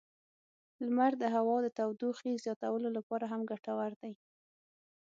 [0.85, 4.13] لمر د هوا د تودوخې زیاتولو لپاره هم ګټور دی.